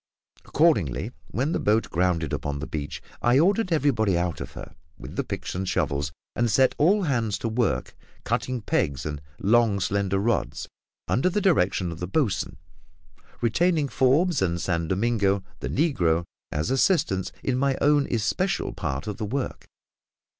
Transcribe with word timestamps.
Accordingly, 0.45 1.11
when 1.27 1.51
the 1.51 1.59
boat 1.59 1.91
grounded 1.91 2.33
upon 2.33 2.57
the 2.57 2.65
beach, 2.65 3.03
I 3.21 3.37
ordered 3.37 3.71
everybody 3.71 4.17
out 4.17 4.41
of 4.41 4.53
her, 4.53 4.73
with 4.97 5.15
the 5.15 5.23
picks 5.23 5.53
and 5.53 5.69
shovels, 5.69 6.11
and 6.35 6.49
set 6.49 6.73
all 6.79 7.03
hands 7.03 7.37
to 7.37 7.47
work 7.47 7.95
cutting 8.23 8.61
pegs 8.61 9.05
and 9.05 9.21
long 9.39 9.79
slender 9.79 10.17
rods, 10.17 10.67
under 11.07 11.29
the 11.29 11.39
direction 11.39 11.91
of 11.91 11.99
the 11.99 12.07
boatswain, 12.07 12.57
retaining 13.41 13.89
Forbes 13.89 14.41
and 14.41 14.59
San 14.59 14.87
Domingo, 14.87 15.43
the 15.59 15.69
negro, 15.69 16.23
as 16.51 16.71
assistants 16.71 17.31
in 17.43 17.55
my 17.59 17.77
own 17.79 18.07
especial 18.11 18.73
part 18.73 19.05
of 19.05 19.17
the 19.17 19.25
work. 19.25 19.67